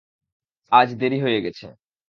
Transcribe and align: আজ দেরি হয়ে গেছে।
আজ 0.71 0.89
দেরি 0.95 1.17
হয়ে 1.19 1.39
গেছে। 1.45 1.65